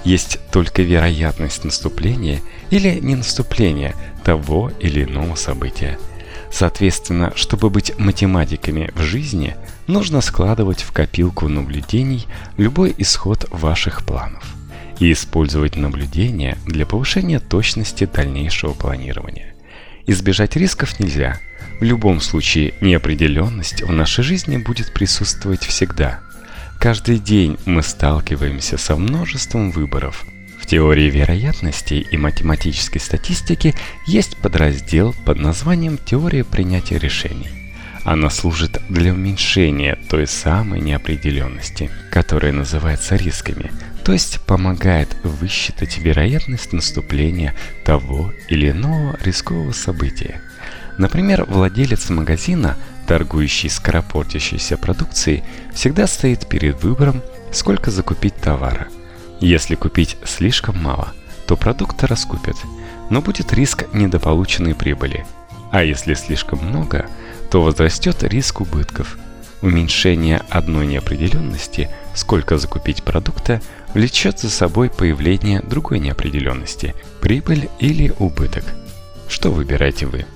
Есть 0.05 0.39
только 0.53 0.83
вероятность 0.83 1.65
наступления 1.65 2.39
или 2.71 3.01
не 3.01 3.17
наступления 3.17 3.97
того 4.23 4.71
или 4.79 5.03
иного 5.03 5.35
события– 5.35 5.99
Соответственно, 6.51 7.33
чтобы 7.37 7.71
быть 7.71 7.99
математиками 7.99 8.91
в 8.95 9.03
жизни, 9.03 9.55
нужно 9.87 10.21
складывать 10.21 10.83
в 10.83 10.93
копилку 10.93 11.49
наблюдений 11.49 12.27
любой 12.57 12.95
исход 12.99 13.47
ваших 13.51 14.05
планов 14.05 14.45
и 14.99 15.13
использовать 15.13 15.77
наблюдения 15.77 16.57
для 16.67 16.87
повышения 16.87 17.39
точности 17.39 18.07
дальнейшего 18.07 18.73
планирования. 18.73 19.55
Избежать 20.07 20.57
рисков 20.57 20.99
нельзя. 20.99 21.39
В 21.81 21.85
любом 21.85 22.21
случае 22.21 22.75
неопределенность 22.81 23.83
в 23.83 23.93
нашей 23.93 24.25
жизни 24.25 24.57
будет 24.57 24.93
присутствовать 24.93 25.63
всегда. 25.63 26.21
Каждый 26.81 27.19
день 27.19 27.59
мы 27.67 27.83
сталкиваемся 27.83 28.79
со 28.79 28.97
множеством 28.97 29.71
выборов– 29.71 30.25
теории 30.69 31.09
вероятностей 31.09 32.07
и 32.11 32.17
математической 32.19 32.99
статистики 32.99 33.75
есть 34.07 34.37
подраздел 34.37 35.15
под 35.25 35.39
названием 35.39 35.99
«Теория 35.99 36.45
принятия 36.45 36.99
решений». 36.99 37.49
Она 38.05 38.31
служит 38.31 38.81
для 38.89 39.13
уменьшения 39.13 39.99
той 40.09 40.27
самой 40.27 40.81
неопределенности, 40.81 41.91
которая 42.11 42.53
называется 42.53 43.17
рисками, 43.17 43.71
то 44.05 44.13
есть 44.13 44.41
помогает 44.43 45.09
высчитать 45.25 45.99
вероятность 45.99 46.73
наступления 46.73 47.55
того 47.85 48.33
или 48.49 48.71
иного 48.71 49.19
рискового 49.23 49.73
события. 49.73 50.41
Например, 50.99 51.45
владелец 51.45 52.09
магазина, 52.11 52.77
торгующий 53.07 53.71
скоропортящейся 53.71 54.77
продукцией, 54.77 55.45
всегда 55.75 56.07
стоит 56.07 56.47
перед 56.47 56.83
выбором, 56.83 57.23
сколько 57.53 57.91
закупить 57.91 58.37
товара– 58.37 58.89
если 59.41 59.77
купить 59.77 60.17
слишком 60.25 60.83
мало, 60.83 61.13
то 61.47 61.57
продукты 61.57 62.07
раскупят, 62.07 62.57
но 63.11 63.23
будет 63.23 63.53
риск 63.53 63.87
недополученной 63.93 64.75
прибыли. 64.75 65.25
А 65.71 65.83
если 65.85 66.15
слишком 66.15 66.65
много, 66.65 67.09
то 67.51 67.63
возрастет 67.63 68.23
риск 68.23 68.61
убытков. 68.61 69.19
Уменьшение 69.61 70.43
одной 70.51 70.87
неопределенности, 70.87 71.91
сколько 72.15 72.59
закупить 72.59 73.03
продукта, 73.03 73.61
влечет 73.95 74.39
за 74.39 74.51
собой 74.51 74.89
появление 74.91 75.61
другой 75.61 75.99
неопределенности, 75.99 76.95
прибыль 77.21 77.69
или 77.79 78.13
убыток. 78.19 78.65
Что 79.29 79.51
выбираете 79.51 80.07
вы? 80.07 80.27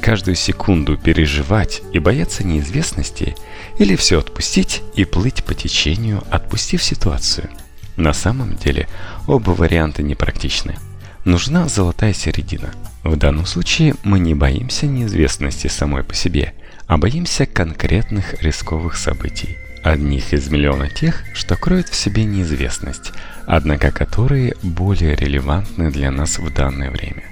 Каждую 0.00 0.34
секунду 0.34 0.98
переживать 0.98 1.82
и 1.92 2.00
бояться 2.00 2.44
неизвестности 2.44 3.36
или 3.78 3.94
все 3.94 4.18
отпустить 4.18 4.82
и 4.96 5.04
плыть 5.04 5.44
по 5.44 5.54
течению, 5.54 6.22
отпустив 6.30 6.82
ситуацию– 6.82 7.48
на 7.96 8.12
самом 8.12 8.56
деле 8.56 8.88
оба 9.26 9.50
варианта 9.50 10.02
непрактичны. 10.02 10.76
Нужна 11.24 11.68
золотая 11.68 12.12
середина. 12.12 12.70
В 13.04 13.16
данном 13.16 13.46
случае 13.46 13.94
мы 14.02 14.18
не 14.18 14.34
боимся 14.34 14.86
неизвестности 14.86 15.68
самой 15.68 16.02
по 16.02 16.14
себе, 16.14 16.54
а 16.86 16.98
боимся 16.98 17.46
конкретных 17.46 18.42
рисковых 18.42 18.96
событий. 18.96 19.56
Одних 19.84 20.32
из 20.32 20.48
миллиона 20.48 20.88
тех, 20.88 21.24
что 21.34 21.56
кроют 21.56 21.88
в 21.88 21.96
себе 21.96 22.24
неизвестность, 22.24 23.12
однако 23.46 23.90
которые 23.90 24.54
более 24.62 25.16
релевантны 25.16 25.90
для 25.90 26.10
нас 26.10 26.38
в 26.38 26.52
данное 26.52 26.90
время. 26.90 27.24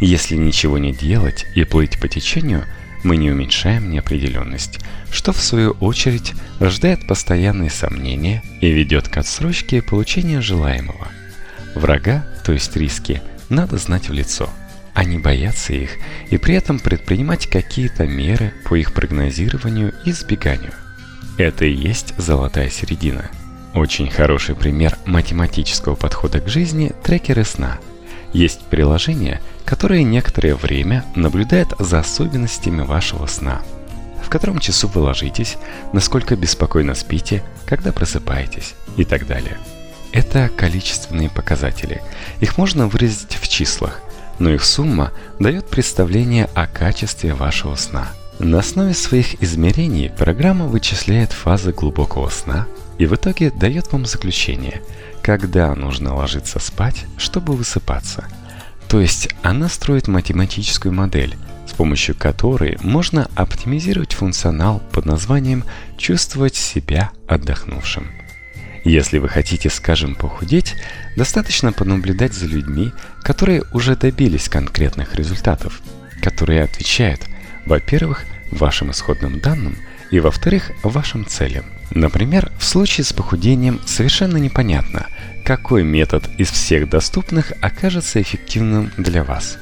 Если 0.00 0.36
ничего 0.36 0.78
не 0.78 0.92
делать 0.92 1.46
и 1.54 1.64
плыть 1.64 1.98
по 2.00 2.08
течению– 2.08 2.64
мы 3.02 3.16
не 3.16 3.30
уменьшаем 3.30 3.90
неопределенность, 3.90 4.80
что 5.10 5.32
в 5.32 5.40
свою 5.40 5.72
очередь 5.80 6.34
рождает 6.58 7.06
постоянные 7.06 7.70
сомнения 7.70 8.42
и 8.60 8.70
ведет 8.70 9.08
к 9.08 9.16
отсрочке 9.16 9.82
получения 9.82 10.40
желаемого. 10.40 11.08
Врага, 11.74 12.26
то 12.44 12.52
есть 12.52 12.76
риски, 12.76 13.22
надо 13.48 13.78
знать 13.78 14.08
в 14.08 14.12
лицо, 14.12 14.50
а 14.94 15.04
не 15.04 15.18
бояться 15.18 15.72
их 15.72 15.90
и 16.30 16.38
при 16.38 16.54
этом 16.54 16.80
предпринимать 16.80 17.46
какие-то 17.46 18.06
меры 18.06 18.52
по 18.64 18.74
их 18.74 18.92
прогнозированию 18.92 19.94
и 20.04 20.10
избеганию. 20.10 20.72
Это 21.36 21.64
и 21.64 21.72
есть 21.72 22.14
золотая 22.18 22.68
середина. 22.68 23.30
Очень 23.74 24.10
хороший 24.10 24.56
пример 24.56 24.98
математического 25.06 25.94
подхода 25.94 26.40
к 26.40 26.48
жизни– 26.48 26.92
трекеры 27.04 27.44
сна. 27.44 27.78
Есть 28.32 28.60
приложение, 28.62 29.40
которое 29.64 30.02
некоторое 30.02 30.54
время 30.54 31.04
наблюдает 31.14 31.68
за 31.78 32.00
особенностями 32.00 32.82
вашего 32.82 33.26
сна. 33.26 33.62
В 34.24 34.28
котором 34.28 34.58
часу 34.58 34.88
вы 34.88 35.00
ложитесь, 35.00 35.56
насколько 35.92 36.36
беспокойно 36.36 36.94
спите, 36.94 37.42
когда 37.66 37.92
просыпаетесь 37.92 38.74
и 38.96 39.04
так 39.04 39.26
далее. 39.26 39.56
Это 40.12 40.50
количественные 40.54 41.30
показатели. 41.30 42.02
Их 42.40 42.58
можно 42.58 42.88
выразить 42.88 43.38
в 43.40 43.48
числах, 43.48 44.00
но 44.38 44.50
их 44.50 44.64
сумма 44.64 45.12
дает 45.38 45.68
представление 45.68 46.48
о 46.54 46.66
качестве 46.66 47.34
вашего 47.34 47.74
сна. 47.74 48.08
На 48.38 48.60
основе 48.60 48.94
своих 48.94 49.42
измерений 49.42 50.10
программа 50.10 50.66
вычисляет 50.66 51.32
фазы 51.32 51.72
глубокого 51.72 52.28
сна 52.28 52.66
и 52.96 53.06
в 53.06 53.14
итоге 53.14 53.50
дает 53.50 53.92
вам 53.92 54.06
заключение, 54.06 54.82
когда 55.28 55.74
нужно 55.74 56.14
ложиться 56.14 56.58
спать, 56.58 57.04
чтобы 57.18 57.52
высыпаться. 57.52 58.24
То 58.88 58.98
есть 58.98 59.28
она 59.42 59.68
строит 59.68 60.08
математическую 60.08 60.90
модель, 60.94 61.36
с 61.66 61.74
помощью 61.74 62.14
которой 62.14 62.78
можно 62.80 63.28
оптимизировать 63.34 64.14
функционал 64.14 64.82
под 64.90 65.04
названием 65.04 65.64
«чувствовать 65.98 66.56
себя 66.56 67.10
отдохнувшим». 67.26 68.10
Если 68.84 69.18
вы 69.18 69.28
хотите, 69.28 69.68
скажем, 69.68 70.14
похудеть, 70.14 70.76
достаточно 71.14 71.74
понаблюдать 71.74 72.32
за 72.32 72.46
людьми, 72.46 72.90
которые 73.22 73.64
уже 73.74 73.96
добились 73.96 74.48
конкретных 74.48 75.14
результатов, 75.14 75.82
которые 76.22 76.62
отвечают, 76.62 77.20
во-первых, 77.66 78.24
вашим 78.50 78.92
исходным 78.92 79.40
данным 79.40 79.76
и, 80.10 80.20
во-вторых, 80.20 80.70
вашим 80.82 81.26
целям. 81.26 81.64
Например, 81.90 82.50
в 82.58 82.64
случае 82.64 83.04
с 83.04 83.12
похудением 83.12 83.80
совершенно 83.86 84.36
непонятно, 84.36 85.06
какой 85.44 85.82
метод 85.82 86.28
из 86.38 86.50
всех 86.50 86.88
доступных 86.88 87.52
окажется 87.60 88.20
эффективным 88.20 88.90
для 88.96 89.24
вас. 89.24 89.58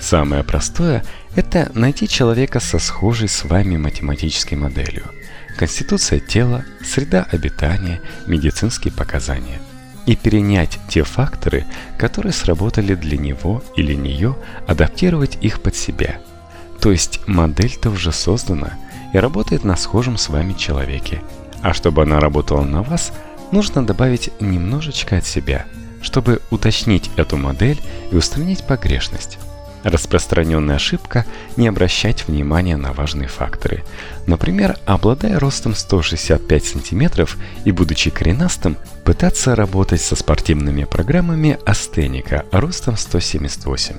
Самое 0.00 0.42
простое– 0.42 1.04
это 1.36 1.70
найти 1.74 2.08
человека 2.08 2.60
со 2.60 2.78
схожей 2.78 3.28
с 3.28 3.44
вами 3.44 3.76
математической 3.76 4.54
моделью– 4.54 5.04
конституция 5.56 6.20
тела, 6.20 6.64
среда 6.84 7.26
обитания, 7.30 8.00
медицинские 8.26 8.92
показания. 8.92 9.60
И 10.04 10.14
перенять 10.14 10.78
те 10.88 11.02
факторы, 11.02 11.64
которые 11.98 12.32
сработали 12.32 12.94
для 12.94 13.18
него 13.18 13.64
или 13.74 13.94
нее, 13.94 14.36
адаптировать 14.68 15.38
их 15.40 15.60
под 15.60 15.74
себя. 15.74 16.20
То 16.80 16.92
есть 16.92 17.26
модель-то 17.26 17.90
уже 17.90 18.12
создана 18.12 18.74
и 19.16 19.18
работает 19.18 19.64
на 19.64 19.76
схожем 19.76 20.18
с 20.18 20.28
вами 20.28 20.52
человеке. 20.52 21.22
А 21.62 21.72
чтобы 21.72 22.02
она 22.02 22.20
работала 22.20 22.64
на 22.64 22.82
вас, 22.82 23.14
нужно 23.50 23.84
добавить 23.84 24.30
немножечко 24.40 25.16
от 25.16 25.24
себя, 25.24 25.64
чтобы 26.02 26.42
уточнить 26.50 27.10
эту 27.16 27.38
модель 27.38 27.80
и 28.12 28.14
устранить 28.14 28.64
погрешность. 28.64 29.38
Распространенная 29.84 30.76
ошибка– 30.76 31.24
не 31.56 31.66
обращать 31.66 32.28
внимания 32.28 32.76
на 32.76 32.92
важные 32.92 33.28
факторы. 33.28 33.84
Например, 34.26 34.76
обладая 34.84 35.38
ростом 35.38 35.74
165 35.74 36.64
см 36.64 37.26
и 37.64 37.70
будучи 37.70 38.10
коренастым, 38.10 38.76
пытаться 39.04 39.56
работать 39.56 40.02
со 40.02 40.14
спортивными 40.14 40.84
программами 40.84 41.58
астеника 41.64 42.44
ростом 42.52 42.98
178. 42.98 43.96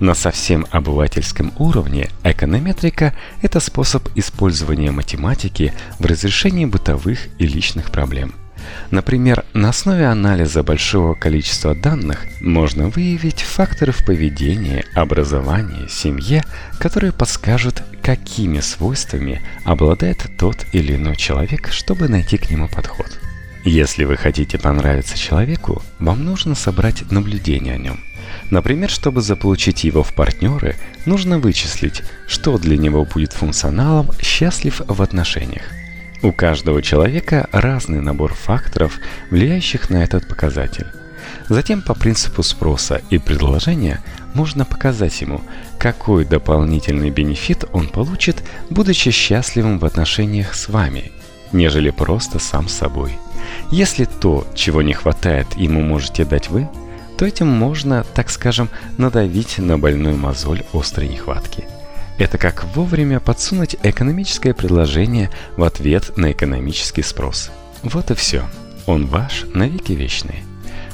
На 0.00 0.14
совсем 0.14 0.66
обывательском 0.70 1.52
уровне 1.58 2.10
эконометрика– 2.24 3.14
это 3.42 3.60
способ 3.60 4.08
использования 4.16 4.90
математики 4.90 5.72
в 5.98 6.06
разрешении 6.06 6.66
бытовых 6.66 7.28
и 7.38 7.46
личных 7.46 7.90
проблем– 7.90 8.34
Например, 8.90 9.44
на 9.52 9.70
основе 9.70 10.06
анализа 10.06 10.62
большого 10.62 11.14
количества 11.14 11.74
данных 11.74 12.26
можно 12.40 12.88
выявить 12.88 13.42
факторы 13.42 13.92
в 13.92 14.04
поведении, 14.04 14.84
образовании, 14.94 15.88
семье, 15.88 16.44
которые 16.78 17.12
подскажут, 17.12 17.82
какими 18.02 18.60
свойствами 18.60 19.42
обладает 19.64 20.26
тот 20.38 20.66
или 20.72 20.94
иной 20.96 21.16
человек, 21.16 21.70
чтобы 21.72 22.08
найти 22.08 22.36
к 22.36 22.50
нему 22.50 22.68
подход. 22.68 23.23
Если 23.64 24.04
вы 24.04 24.18
хотите 24.18 24.58
понравиться 24.58 25.18
человеку, 25.18 25.82
вам 25.98 26.22
нужно 26.22 26.54
собрать 26.54 27.10
наблюдения 27.10 27.72
о 27.72 27.78
нем. 27.78 27.98
Например, 28.50 28.90
чтобы 28.90 29.22
заполучить 29.22 29.84
его 29.84 30.02
в 30.02 30.12
партнеры, 30.12 30.76
нужно 31.06 31.38
вычислить, 31.38 32.02
что 32.26 32.58
для 32.58 32.76
него 32.76 33.06
будет 33.06 33.32
функционалом 33.32 34.10
счастлив 34.20 34.82
в 34.86 35.00
отношениях. 35.00 35.62
У 36.22 36.30
каждого 36.30 36.82
человека 36.82 37.48
разный 37.52 38.02
набор 38.02 38.34
факторов, 38.34 38.98
влияющих 39.30 39.88
на 39.88 40.04
этот 40.04 40.28
показатель. 40.28 40.86
Затем 41.48 41.80
по 41.80 41.94
принципу 41.94 42.42
спроса 42.42 43.00
и 43.08 43.16
предложения 43.16 44.02
можно 44.34 44.66
показать 44.66 45.18
ему, 45.22 45.40
какой 45.78 46.26
дополнительный 46.26 47.08
бенефит 47.08 47.64
он 47.72 47.88
получит, 47.88 48.42
будучи 48.68 49.10
счастливым 49.10 49.78
в 49.78 49.86
отношениях 49.86 50.54
с 50.54 50.68
вами, 50.68 51.12
нежели 51.54 51.90
просто 51.90 52.38
сам 52.38 52.68
собой. 52.68 53.18
Если 53.70 54.04
то, 54.04 54.46
чего 54.54 54.82
не 54.82 54.92
хватает, 54.92 55.46
ему 55.56 55.80
можете 55.80 56.24
дать 56.24 56.50
вы, 56.50 56.68
то 57.16 57.24
этим 57.24 57.46
можно, 57.46 58.04
так 58.14 58.28
скажем, 58.28 58.68
надавить 58.98 59.58
на 59.58 59.78
больную 59.78 60.16
мозоль 60.16 60.64
острой 60.72 61.08
нехватки– 61.08 61.64
это 62.16 62.38
как 62.38 62.64
вовремя 62.76 63.18
подсунуть 63.18 63.76
экономическое 63.82 64.54
предложение 64.54 65.30
в 65.56 65.64
ответ 65.64 66.16
на 66.16 66.30
экономический 66.30 67.02
спрос. 67.02 67.50
Вот 67.82 68.10
и 68.12 68.14
все. 68.14 68.44
Он 68.86 69.06
ваш 69.06 69.44
навеки 69.52 69.92
вечный. 69.92 70.44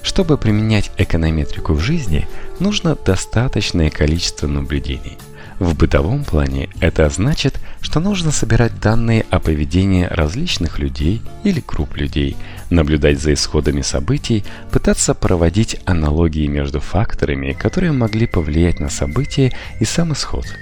Чтобы 0.03 0.38
применять 0.38 0.90
эконометрику 0.96 1.75
в 1.75 1.81
жизни, 1.81 2.27
нужно 2.59 2.94
достаточное 2.94 3.90
количество 3.90 4.46
наблюдений. 4.46 5.18
В 5.59 5.77
бытовом 5.77 6.25
плане 6.25 6.70
это 6.81 7.11
значит, 7.11 7.61
что 7.80 8.00
нужно 8.00 8.30
собирать 8.30 8.80
данные 8.80 9.24
о 9.30 9.38
поведении 9.38 10.04
различных 10.04 10.78
людей 10.78 11.22
или 11.44 11.62
групп 11.66 11.96
людей, 11.96 12.36
наблюдать 12.70 13.20
за 13.20 13.34
исходами 13.34 13.82
событий, 13.82 14.44
пытаться 14.70 15.14
проводить 15.14 15.80
аналогии 15.84 16.46
между 16.46 16.80
факторами, 16.80 17.52
которые 17.52 17.92
могли 17.92 18.26
повлиять 18.26 18.80
на 18.80 18.88
события 18.90 19.52
и 19.80 19.84
сам 19.84 20.12
исход– 20.12 20.46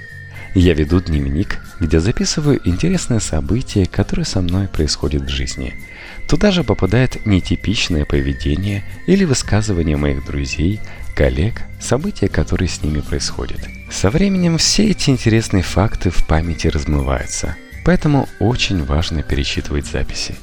я 0.55 0.73
веду 0.73 0.99
дневник, 0.99 1.59
где 1.79 1.99
записываю 1.99 2.59
интересные 2.67 3.19
события, 3.19 3.85
которые 3.85 4.25
со 4.25 4.41
мной 4.41 4.67
происходят 4.67 5.23
в 5.23 5.29
жизни. 5.29 5.75
Туда 6.27 6.51
же 6.51 6.63
попадает 6.63 7.25
нетипичное 7.25 8.03
поведение 8.05 8.83
или 9.05 9.25
высказывания 9.25 9.95
моих 9.95 10.25
друзей, 10.25 10.79
коллег, 11.15 11.61
события, 11.79 12.29
которые 12.29 12.67
с 12.67 12.81
ними 12.81 13.01
происходят. 13.01 13.59
Со 13.91 14.09
временем 14.11 14.57
все 14.57 14.91
эти 14.91 15.09
интересные 15.09 15.63
факты 15.63 16.09
в 16.09 16.25
памяти 16.25 16.67
размываются, 16.67 17.55
поэтому 17.83 18.29
очень 18.39 18.85
важно 18.85 19.23
перечитывать 19.23 19.87
записи. 19.87 20.35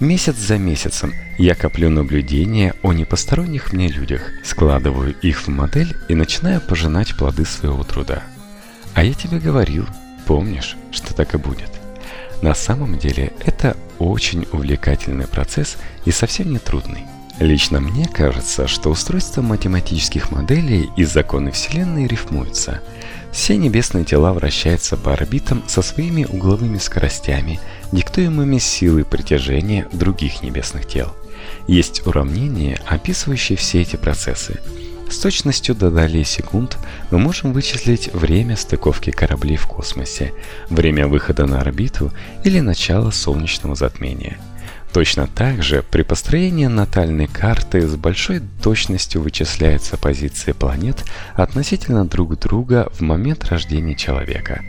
Месяц 0.00 0.36
за 0.36 0.56
месяцем 0.56 1.12
я 1.36 1.54
коплю 1.54 1.90
наблюдения 1.90 2.74
о 2.82 2.92
непосторонних 2.92 3.72
мне 3.72 3.88
людях, 3.88 4.30
складываю 4.44 5.14
их 5.20 5.42
в 5.42 5.48
модель 5.48 5.96
и 6.08 6.14
начинаю 6.14 6.60
пожинать 6.60 7.16
плоды 7.16 7.44
своего 7.44 7.82
труда. 7.82 8.22
А 8.94 9.02
я 9.02 9.14
тебе 9.14 9.38
говорил, 9.38 9.86
помнишь, 10.26 10.76
что 10.90 11.14
так 11.14 11.34
и 11.34 11.38
будет. 11.38 11.70
На 12.40 12.54
самом 12.54 12.98
деле 12.98 13.32
это 13.44 13.76
очень 13.98 14.46
увлекательный 14.52 15.26
процесс 15.26 15.76
и 16.04 16.10
совсем 16.10 16.50
не 16.50 16.58
трудный. 16.58 17.04
Лично 17.42 17.80
мне 17.80 18.06
кажется, 18.06 18.68
что 18.68 18.88
устройство 18.88 19.42
математических 19.42 20.30
моделей 20.30 20.90
и 20.96 21.02
законы 21.02 21.50
Вселенной 21.50 22.06
рифмуются. 22.06 22.80
Все 23.32 23.56
небесные 23.56 24.04
тела 24.04 24.32
вращаются 24.32 24.96
по 24.96 25.12
орбитам 25.12 25.64
со 25.66 25.82
своими 25.82 26.24
угловыми 26.24 26.78
скоростями, 26.78 27.58
диктуемыми 27.90 28.58
силой 28.58 29.04
притяжения 29.04 29.88
других 29.92 30.42
небесных 30.42 30.86
тел. 30.86 31.16
Есть 31.66 32.06
уравнения, 32.06 32.80
описывающие 32.86 33.58
все 33.58 33.82
эти 33.82 33.96
процессы– 33.96 34.60
с 35.12 35.18
точностью 35.18 35.74
до 35.74 35.90
долей 35.90 36.24
секунд 36.24 36.78
мы 37.10 37.18
можем 37.18 37.52
вычислить 37.52 38.14
время 38.14 38.56
стыковки 38.56 39.10
кораблей 39.10 39.58
в 39.58 39.66
космосе, 39.66 40.32
время 40.70 41.06
выхода 41.06 41.44
на 41.44 41.60
орбиту 41.60 42.10
или 42.44 42.60
начало 42.60 43.10
солнечного 43.10 43.74
затмения. 43.74 44.38
Точно 44.92 45.26
так 45.26 45.62
же 45.62 45.82
при 45.90 46.02
построении 46.02 46.66
натальной 46.66 47.26
карты 47.26 47.86
с 47.86 47.96
большой 47.96 48.40
точностью 48.62 49.22
вычисляются 49.22 49.96
позиции 49.96 50.52
планет 50.52 51.04
относительно 51.34 52.04
друг 52.04 52.38
друга 52.38 52.88
в 52.92 53.00
момент 53.00 53.44
рождения 53.46 53.94
человека. 53.94 54.62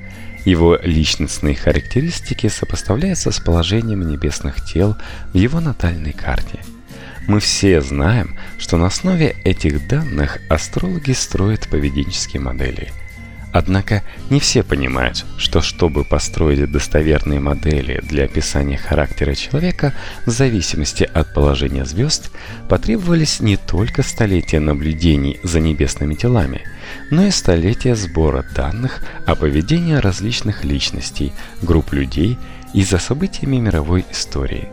Его 0.45 0.77
личностные 0.81 1.55
характеристики 1.55 2.47
сопоставляются 2.47 3.31
с 3.31 3.39
положением 3.39 4.07
небесных 4.07 4.63
тел 4.65 4.95
в 5.33 5.37
его 5.37 5.59
натальной 5.59 6.13
карте– 6.13 6.59
мы 7.25 7.39
все 7.39 7.79
знаем, 7.81 8.37
что 8.57 8.75
на 8.75 8.87
основе 8.87 9.35
этих 9.45 9.87
данных 9.87 10.39
астрологи 10.49 11.13
строят 11.13 11.69
поведенческие 11.69 12.41
модели. 12.41 12.91
Однако 13.53 14.01
не 14.31 14.39
все 14.39 14.63
понимают, 14.63 15.25
что 15.37 15.61
чтобы 15.61 16.03
построить 16.03 16.71
достоверные 16.71 17.39
модели 17.39 18.01
для 18.01 18.25
описания 18.25 18.77
характера 18.77 19.35
человека 19.35 19.93
в 20.25 20.31
зависимости 20.31 21.03
от 21.03 21.35
положения 21.35 21.85
звезд, 21.85 22.31
потребовались 22.67 23.41
не 23.41 23.57
только 23.57 24.01
столетия 24.01 24.59
наблюдений 24.59 25.39
за 25.43 25.59
небесными 25.59 26.15
телами, 26.15 26.61
но 27.11 27.27
и 27.27 27.31
столетия 27.31 27.95
сбора 27.95 28.43
данных 28.55 29.03
о 29.27 29.35
поведении 29.35 29.93
различных 29.93 30.63
личностей, 30.63 31.31
групп 31.61 31.93
людей 31.93 32.39
и 32.73 32.83
за 32.83 32.97
событиями 32.97 33.57
мировой 33.57 34.03
истории. 34.11 34.67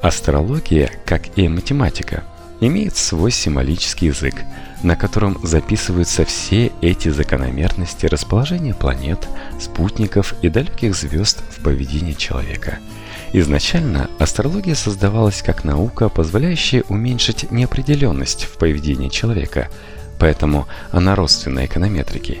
Астрология, 0.00 0.92
как 1.04 1.36
и 1.36 1.48
математика, 1.48 2.22
имеет 2.68 2.96
свой 2.96 3.30
символический 3.30 4.08
язык– 4.08 4.34
на 4.82 4.96
котором 4.96 5.38
записываются 5.42 6.24
все 6.24 6.72
эти 6.80 7.08
закономерности 7.08 8.06
расположения 8.06 8.74
планет, 8.74 9.28
спутников 9.60 10.34
и 10.42 10.48
далеких 10.48 10.94
звезд 10.94 11.42
в 11.50 11.62
поведении 11.62 12.14
человека. 12.14 12.78
Изначально 13.32 14.10
астрология 14.18 14.74
создавалась 14.74 15.42
как 15.42 15.64
наука, 15.64 16.08
позволяющая 16.08 16.84
уменьшить 16.88 17.50
неопределенность 17.50 18.44
в 18.44 18.58
поведении 18.58 19.08
человека, 19.08 19.68
поэтому 20.18 20.66
она 20.90 21.14
родственна 21.14 21.64
эконометрике. 21.64 22.40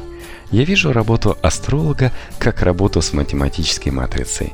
Я 0.50 0.64
вижу 0.64 0.92
работу 0.92 1.38
астролога 1.40 2.12
как 2.38 2.62
работу 2.62 3.00
с 3.00 3.14
математической 3.14 3.88
матрицей. 3.88 4.52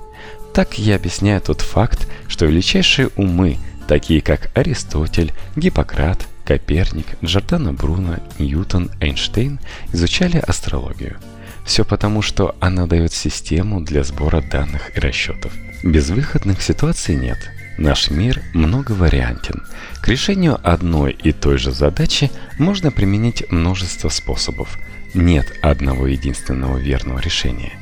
Так 0.52 0.78
я 0.78 0.96
объясняю 0.96 1.40
тот 1.40 1.60
факт, 1.60 2.06
что 2.28 2.46
величайшие 2.46 3.10
умы, 3.16 3.58
такие 3.88 4.20
как 4.20 4.50
Аристотель, 4.54 5.32
Гиппократ, 5.56 6.28
Коперник, 6.44 7.06
Джордано 7.24 7.72
Бруно, 7.72 8.18
Ньютон, 8.38 8.90
Эйнштейн 9.00 9.58
изучали 9.92 10.36
астрологию. 10.36 11.16
Все 11.64 11.84
потому, 11.84 12.22
что 12.22 12.54
она 12.60 12.86
дает 12.86 13.12
систему 13.12 13.80
для 13.80 14.04
сбора 14.04 14.40
данных 14.40 14.96
и 14.96 15.00
расчетов. 15.00 15.52
Безвыходных 15.82 16.62
ситуаций 16.62 17.16
нет. 17.16 17.38
Наш 17.78 18.10
мир 18.10 18.42
многовариантен. 18.54 19.62
К 20.00 20.08
решению 20.08 20.58
одной 20.62 21.12
и 21.12 21.32
той 21.32 21.58
же 21.58 21.72
задачи 21.72 22.30
можно 22.58 22.90
применить 22.90 23.50
множество 23.50 24.08
способов. 24.08 24.78
Нет 25.14 25.52
одного 25.62 26.06
единственного 26.06 26.78
верного 26.78 27.20
решения. 27.20 27.72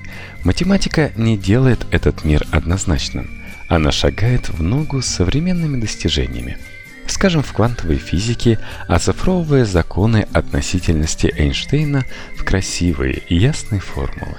Математика 0.44 1.12
не 1.16 1.36
делает 1.36 1.86
этот 1.90 2.24
мир 2.24 2.46
однозначным. 2.50 3.45
Она 3.68 3.92
шагает 3.92 4.48
в 4.48 4.62
ногу 4.62 5.02
с 5.02 5.07
современными 5.07 5.81
достижениями– 5.81 6.59
скажем, 7.11 7.42
в 7.42 7.52
квантовой 7.52 7.96
физике, 7.96 8.59
оцифровывая 8.88 9.64
законы 9.64 10.26
относительности 10.33 11.33
Эйнштейна 11.37 12.05
в 12.37 12.44
красивые 12.44 13.22
и 13.29 13.37
ясные 13.37 13.81
формулы. 13.81 14.37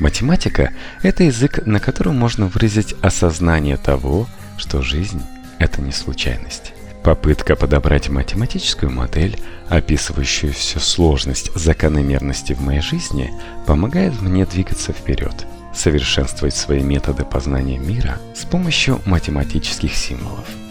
Математика– 0.00 0.72
это 1.02 1.24
язык, 1.24 1.66
на 1.66 1.80
котором 1.80 2.16
можно 2.16 2.46
выразить 2.46 2.94
осознание 3.00 3.76
того, 3.76 4.28
что 4.58 4.82
жизнь– 4.82 5.22
это 5.58 5.80
не 5.80 5.92
случайность. 5.92 6.72
Попытка 7.04 7.54
подобрать 7.54 8.08
математическую 8.08 8.90
модель, 8.90 9.38
описывающую 9.68 10.52
всю 10.52 10.80
сложность 10.80 11.54
закономерности 11.54 12.54
в 12.54 12.60
моей 12.60 12.80
жизни, 12.80 13.30
помогает 13.66 14.20
мне 14.20 14.46
двигаться 14.46 14.92
вперед, 14.92 15.46
совершенствовать 15.74 16.54
свои 16.54 16.82
методы 16.82 17.24
познания 17.24 17.78
мира 17.78 18.18
с 18.34 18.44
помощью 18.44 19.00
математических 19.06 19.94
символов– 19.94 20.46